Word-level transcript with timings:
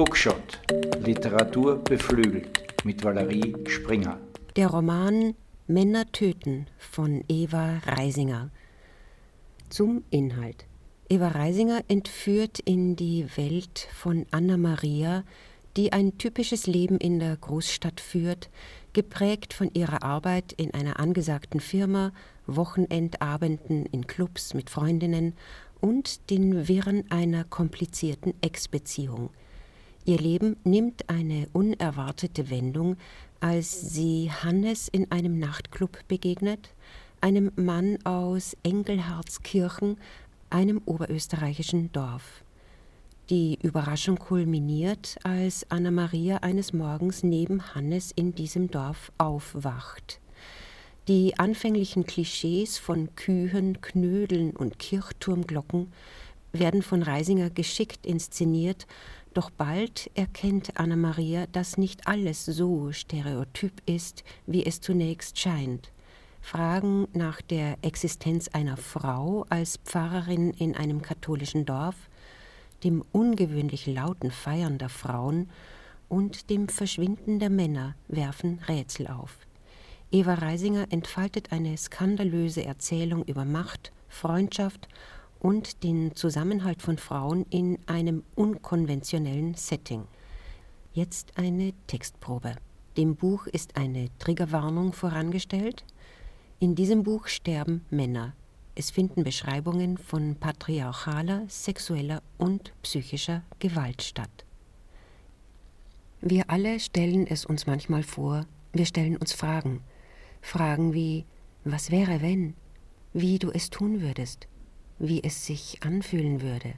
Bookshot. 0.00 0.58
Literatur 1.04 1.76
beflügelt 1.76 2.84
mit 2.86 3.04
Valerie 3.04 3.54
Springer. 3.68 4.18
Der 4.56 4.68
Roman 4.68 5.34
Männer 5.66 6.10
töten 6.10 6.68
von 6.78 7.22
Eva 7.28 7.82
Reisinger. 7.84 8.48
Zum 9.68 10.04
Inhalt. 10.08 10.64
Eva 11.10 11.28
Reisinger 11.28 11.82
entführt 11.88 12.60
in 12.60 12.96
die 12.96 13.26
Welt 13.36 13.88
von 13.92 14.24
Anna 14.30 14.56
Maria, 14.56 15.22
die 15.76 15.92
ein 15.92 16.16
typisches 16.16 16.66
Leben 16.66 16.96
in 16.96 17.18
der 17.18 17.36
Großstadt 17.36 18.00
führt, 18.00 18.48
geprägt 18.94 19.52
von 19.52 19.70
ihrer 19.74 20.02
Arbeit 20.02 20.54
in 20.54 20.72
einer 20.72 20.98
angesagten 20.98 21.60
Firma, 21.60 22.12
Wochenendabenden 22.46 23.84
in 23.84 24.06
Clubs 24.06 24.54
mit 24.54 24.70
Freundinnen 24.70 25.34
und 25.78 26.30
den 26.30 26.68
Wirren 26.68 27.04
einer 27.10 27.44
komplizierten 27.44 28.32
Ex-Beziehung. 28.40 29.28
Ihr 30.04 30.18
Leben 30.18 30.56
nimmt 30.64 31.08
eine 31.10 31.48
unerwartete 31.52 32.50
Wendung, 32.50 32.96
als 33.40 33.92
sie 33.92 34.30
Hannes 34.30 34.88
in 34.88 35.10
einem 35.12 35.38
Nachtclub 35.38 35.98
begegnet, 36.08 36.70
einem 37.20 37.52
Mann 37.56 37.98
aus 38.04 38.56
Engelherzkirchen, 38.62 39.98
einem 40.48 40.80
oberösterreichischen 40.86 41.92
Dorf. 41.92 42.44
Die 43.28 43.58
Überraschung 43.62 44.16
kulminiert, 44.16 45.16
als 45.22 45.70
Anna 45.70 45.90
Maria 45.90 46.38
eines 46.38 46.72
Morgens 46.72 47.22
neben 47.22 47.74
Hannes 47.74 48.10
in 48.10 48.34
diesem 48.34 48.70
Dorf 48.70 49.12
aufwacht. 49.18 50.18
Die 51.08 51.38
anfänglichen 51.38 52.06
Klischees 52.06 52.78
von 52.78 53.14
Kühen, 53.16 53.80
Knödeln 53.80 54.56
und 54.56 54.78
Kirchturmglocken 54.78 55.92
werden 56.52 56.82
von 56.82 57.02
Reisinger 57.02 57.50
geschickt 57.50 58.04
inszeniert, 58.04 58.86
doch 59.34 59.50
bald 59.50 60.10
erkennt 60.14 60.78
Anna 60.78 60.96
Maria, 60.96 61.46
dass 61.46 61.78
nicht 61.78 62.06
alles 62.06 62.44
so 62.44 62.92
stereotyp 62.92 63.82
ist, 63.86 64.24
wie 64.46 64.66
es 64.66 64.80
zunächst 64.80 65.38
scheint. 65.38 65.92
Fragen 66.40 67.06
nach 67.12 67.40
der 67.40 67.76
Existenz 67.82 68.48
einer 68.48 68.76
Frau 68.76 69.46
als 69.48 69.78
Pfarrerin 69.84 70.50
in 70.50 70.74
einem 70.74 71.02
katholischen 71.02 71.66
Dorf, 71.66 71.96
dem 72.82 73.04
ungewöhnlich 73.12 73.86
lauten 73.86 74.30
Feiern 74.30 74.78
der 74.78 74.88
Frauen 74.88 75.50
und 76.08 76.50
dem 76.50 76.68
Verschwinden 76.68 77.38
der 77.38 77.50
Männer 77.50 77.94
werfen 78.08 78.60
Rätsel 78.66 79.06
auf. 79.06 79.38
Eva 80.10 80.34
Reisinger 80.34 80.86
entfaltet 80.90 81.52
eine 81.52 81.76
skandalöse 81.76 82.64
Erzählung 82.64 83.22
über 83.24 83.44
Macht, 83.44 83.92
Freundschaft 84.08 84.88
und 85.40 85.82
den 85.82 86.14
Zusammenhalt 86.14 86.82
von 86.82 86.98
Frauen 86.98 87.44
in 87.50 87.78
einem 87.86 88.22
unkonventionellen 88.36 89.54
Setting. 89.54 90.04
Jetzt 90.92 91.36
eine 91.36 91.72
Textprobe. 91.86 92.54
Dem 92.96 93.16
Buch 93.16 93.46
ist 93.46 93.76
eine 93.76 94.08
Triggerwarnung 94.18 94.92
vorangestellt. 94.92 95.84
In 96.58 96.74
diesem 96.74 97.02
Buch 97.02 97.26
sterben 97.26 97.84
Männer. 97.90 98.34
Es 98.74 98.90
finden 98.90 99.24
Beschreibungen 99.24 99.98
von 99.98 100.36
patriarchaler, 100.36 101.44
sexueller 101.48 102.22
und 102.38 102.72
psychischer 102.82 103.42
Gewalt 103.58 104.02
statt. 104.02 104.44
Wir 106.20 106.50
alle 106.50 106.78
stellen 106.80 107.26
es 107.26 107.46
uns 107.46 107.66
manchmal 107.66 108.02
vor, 108.02 108.46
wir 108.72 108.84
stellen 108.84 109.16
uns 109.16 109.32
Fragen. 109.32 109.80
Fragen 110.42 110.92
wie, 110.92 111.24
was 111.64 111.90
wäre 111.90 112.20
wenn? 112.20 112.54
Wie 113.12 113.38
du 113.38 113.50
es 113.50 113.70
tun 113.70 114.02
würdest? 114.02 114.46
Wie 115.00 115.24
es 115.24 115.46
sich 115.46 115.82
anfühlen 115.82 116.42
würde, 116.42 116.74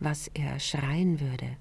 was 0.00 0.28
er 0.28 0.58
schreien 0.58 1.20
würde, 1.20 1.56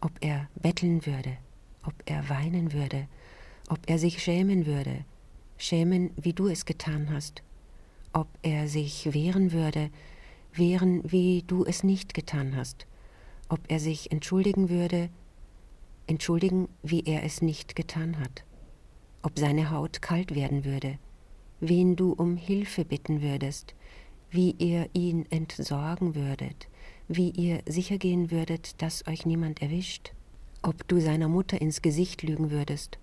ob 0.00 0.12
er 0.20 0.48
betteln 0.56 1.06
würde, 1.06 1.38
ob 1.84 1.94
er 2.04 2.28
weinen 2.28 2.72
würde, 2.72 3.06
ob 3.68 3.78
er 3.86 3.98
sich 3.98 4.22
schämen 4.22 4.66
würde, 4.66 5.04
schämen, 5.56 6.10
wie 6.16 6.32
du 6.32 6.48
es 6.48 6.64
getan 6.64 7.10
hast, 7.10 7.42
ob 8.12 8.26
er 8.42 8.66
sich 8.66 9.14
wehren 9.14 9.52
würde, 9.52 9.90
wehren, 10.52 11.00
wie 11.10 11.44
du 11.46 11.64
es 11.64 11.84
nicht 11.84 12.12
getan 12.12 12.56
hast, 12.56 12.86
ob 13.48 13.60
er 13.68 13.78
sich 13.78 14.10
entschuldigen 14.10 14.68
würde, 14.68 15.10
entschuldigen, 16.08 16.68
wie 16.82 17.04
er 17.04 17.22
es 17.22 17.40
nicht 17.40 17.76
getan 17.76 18.18
hat, 18.18 18.44
ob 19.22 19.38
seine 19.38 19.70
Haut 19.70 20.02
kalt 20.02 20.34
werden 20.34 20.64
würde, 20.64 20.98
wen 21.60 21.94
du 21.94 22.12
um 22.12 22.36
Hilfe 22.36 22.84
bitten 22.84 23.22
würdest, 23.22 23.76
wie 24.30 24.52
ihr 24.58 24.88
ihn 24.92 25.26
entsorgen 25.30 26.14
würdet, 26.14 26.68
wie 27.08 27.30
ihr 27.30 27.62
sicher 27.66 27.98
gehen 27.98 28.30
würdet, 28.30 28.80
dass 28.82 29.06
euch 29.06 29.26
niemand 29.26 29.62
erwischt, 29.62 30.12
ob 30.62 30.86
du 30.88 31.00
seiner 31.00 31.28
Mutter 31.28 31.60
ins 31.60 31.82
Gesicht 31.82 32.22
lügen 32.22 32.50
würdest, 32.50 32.98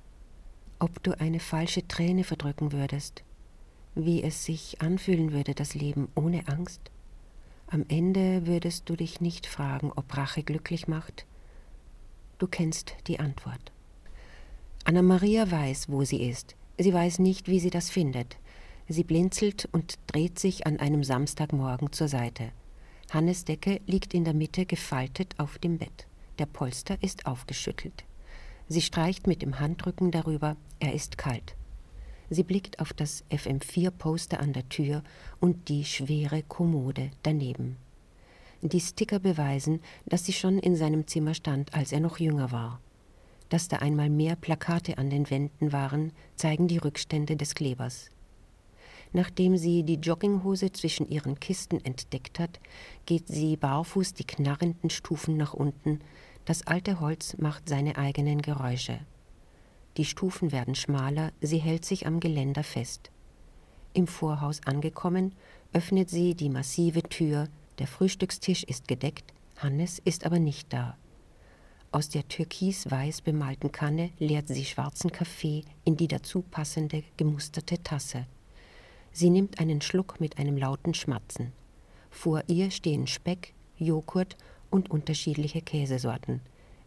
ob 0.80 1.02
du 1.04 1.20
eine 1.20 1.40
falsche 1.40 1.88
Träne 1.88 2.24
verdrücken 2.24 2.72
würdest, 2.72 3.24
wie 3.96 4.24
es 4.24 4.44
sich 4.44 4.82
anfühlen 4.82 5.32
würde, 5.32 5.54
das 5.54 5.76
Leben 5.76 6.10
ohne 6.16 6.48
Angst. 6.48 6.82
Am 7.68 7.86
Ende 7.88 8.46
würdest 8.46 8.90
du 8.90 8.96
dich 8.96 9.22
nicht 9.22 9.48
fragen, 9.48 9.92
ob 9.96 10.16
Rache 10.16 10.44
glücklich 10.44 10.88
macht. 10.88 11.26
Du 12.38 12.48
kennst 12.48 12.96
die 13.08 13.20
Antwort. 13.20 13.72
Anna 14.84 15.02
Maria 15.02 15.50
weiß, 15.50 15.90
wo 15.90 16.04
sie 16.04 16.28
ist. 16.28 16.56
Sie 16.78 16.94
weiß 16.94 17.20
nicht, 17.20 17.48
wie 17.48 17.60
sie 17.60 17.70
das 17.70 17.90
findet. 17.90 18.38
Sie 18.94 19.04
blinzelt 19.04 19.68
und 19.72 19.98
dreht 20.06 20.38
sich 20.38 20.68
an 20.68 20.80
einem 20.80 21.04
Samstagmorgen 21.04 21.92
zur 21.92 22.08
Seite. 22.08 22.52
Hannes 23.10 23.44
Decke 23.44 23.82
liegt 23.88 24.14
in 24.14 24.24
der 24.24 24.36
Mitte 24.36 24.68
gefaltet 24.68 25.34
auf 25.40 25.58
dem 25.58 25.80
Bett. 25.80 26.06
Der 26.38 26.46
Polster 26.46 27.02
ist 27.02 27.26
aufgeschüttelt. 27.26 28.04
Sie 28.68 28.84
streicht 28.84 29.26
mit 29.26 29.42
dem 29.42 29.60
Handrücken 29.60 30.12
darüber, 30.12 30.58
er 30.80 30.94
ist 30.94 31.18
kalt. 31.18 31.56
Sie 32.30 32.44
blickt 32.44 32.80
auf 32.80 32.94
das 32.94 33.24
FM4-Poster 33.32 34.40
an 34.40 34.54
der 34.54 34.70
Tür 34.70 35.02
und 35.40 35.70
die 35.70 35.86
schwere 35.86 36.44
Kommode 36.44 37.10
daneben. 37.24 37.78
Die 38.62 38.80
Sticker 38.80 39.18
beweisen, 39.18 39.80
dass 40.06 40.24
sie 40.24 40.34
schon 40.34 40.60
in 40.60 40.76
seinem 40.76 41.08
Zimmer 41.08 41.34
stand, 41.34 41.74
als 41.74 41.94
er 41.94 42.00
noch 42.00 42.20
jünger 42.20 42.52
war. 42.52 42.80
Dass 43.50 43.68
da 43.68 43.78
einmal 43.78 44.12
mehr 44.12 44.36
Plakate 44.36 45.00
an 45.00 45.10
den 45.10 45.32
Wänden 45.32 45.72
waren, 45.72 46.12
zeigen 46.36 46.68
die 46.68 46.78
Rückstände 46.78 47.36
des 47.36 47.56
Klebers. 47.56 48.12
Nachdem 49.14 49.58
sie 49.58 49.84
die 49.84 49.96
Jogginghose 49.96 50.72
zwischen 50.72 51.08
ihren 51.08 51.40
Kisten 51.40 51.84
entdeckt 51.86 52.40
hat, 52.40 52.60
geht 53.06 53.28
sie 53.28 53.56
barfuß 53.56 54.16
die 54.16 54.26
knarrenden 54.26 54.90
Stufen 54.90 55.38
nach 55.38 55.54
unten. 55.54 56.00
Das 56.46 56.66
alte 56.66 57.00
Holz 57.00 57.38
macht 57.38 57.70
seine 57.70 57.98
eigenen 57.98 58.42
Geräusche. 58.42 59.00
Die 59.98 60.06
Stufen 60.06 60.52
werden 60.52 60.74
schmaler, 60.74 61.32
sie 61.40 61.60
hält 61.60 61.86
sich 61.86 62.08
am 62.08 62.20
Geländer 62.20 62.64
fest. 62.64 63.12
Im 63.94 64.08
Vorhaus 64.08 64.62
angekommen, 64.66 65.36
öffnet 65.72 66.10
sie 66.10 66.34
die 66.34 66.50
massive 66.50 67.04
Tür, 67.04 67.48
der 67.78 67.86
Frühstückstisch 67.86 68.64
ist 68.64 68.88
gedeckt, 68.88 69.34
Hannes 69.58 70.00
ist 70.00 70.26
aber 70.26 70.40
nicht 70.40 70.74
da. 70.74 70.98
Aus 71.92 72.10
der 72.10 72.28
türkis-weiß 72.28 73.22
bemalten 73.22 73.72
Kanne 73.72 74.10
leert 74.18 74.48
sie 74.48 74.66
schwarzen 74.66 75.12
Kaffee 75.12 75.64
in 75.86 75.96
die 75.96 76.08
dazu 76.08 76.42
passende 76.42 77.04
gemusterte 77.18 77.82
Tasse. 77.84 78.26
Sie 79.14 79.30
nimmt 79.30 79.60
einen 79.60 79.82
Schluck 79.82 80.20
mit 80.20 80.40
einem 80.40 80.58
lauten 80.58 80.96
Schmatzen. 80.96 81.54
Vor 82.10 82.44
ihr 82.48 82.72
stehen 82.72 83.08
Speck, 83.08 83.54
Joghurt 83.78 84.36
und 84.72 84.90
unterschiedliche 84.90 85.62
Käsesorten. 85.62 86.42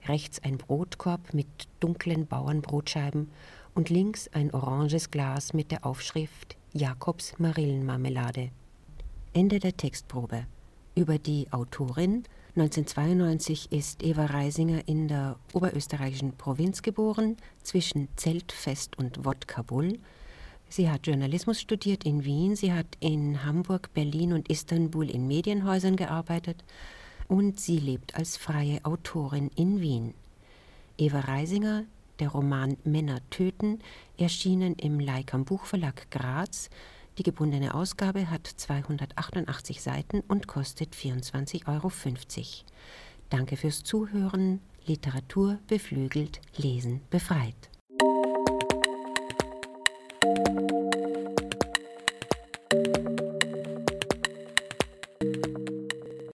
Rechts 0.07 0.43
ein 0.43 0.59
Brotkorb 0.59 1.33
mit 1.33 1.47
dunklen 1.81 2.27
Bauernbrotscheiben 2.27 3.31
und 3.75 3.91
links 3.91 4.29
ein 4.29 4.53
oranges 4.53 5.11
Glas 5.11 5.53
mit 5.53 5.71
der 5.71 5.87
Aufschrift 5.87 6.57
Jakobs 6.73 7.39
Marillenmarmelade. 7.39 8.51
Ende 9.33 9.61
der 9.61 9.77
Textprobe. 9.77 10.47
Über 10.95 11.19
die 11.19 11.47
Autorin 11.53 12.25
1992 12.57 13.71
ist 13.71 14.03
Eva 14.03 14.27
Reisinger 14.27 14.89
in 14.89 15.09
der 15.09 15.37
oberösterreichischen 15.53 16.33
Provinz 16.39 16.81
geboren, 16.81 17.37
zwischen 17.63 18.09
Zeltfest 18.17 18.97
und 18.97 19.27
Wodka-Bull. 19.27 19.99
Sie 20.69 20.91
hat 20.91 21.07
Journalismus 21.07 21.61
studiert 21.61 22.05
in 22.05 22.25
Wien, 22.25 22.57
sie 22.57 22.73
hat 22.73 22.87
in 23.01 23.45
Hamburg, 23.45 23.91
Berlin 23.95 24.33
und 24.33 24.49
Istanbul 24.49 25.09
in 25.09 25.27
Medienhäusern 25.27 25.97
gearbeitet 25.97 26.65
und 27.29 27.61
sie 27.61 27.79
lebt 27.79 28.17
als 28.17 28.37
freie 28.37 28.85
Autorin 28.85 29.51
in 29.55 29.81
Wien. 29.81 30.15
Eva 30.99 31.21
Reisinger, 31.21 31.85
der 32.19 32.29
Roman 32.29 32.77
Männer 32.85 33.21
töten, 33.31 33.81
erschienen 34.17 34.75
im 34.75 34.99
Leikam 35.01 35.45
Buchverlag 35.45 36.11
Graz. 36.11 36.71
Die 37.19 37.23
gebundene 37.23 37.75
Ausgabe 37.75 38.31
hat 38.31 38.47
288 38.47 39.83
Seiten 39.83 40.21
und 40.29 40.47
kostet 40.47 40.95
24,50 40.95 41.69
Euro. 41.69 41.93
Danke 43.31 43.57
fürs 43.57 43.83
Zuhören. 43.85 44.61
Literatur 44.87 45.59
beflügelt, 45.67 46.41
Lesen 46.57 47.01
befreit. 47.11 47.71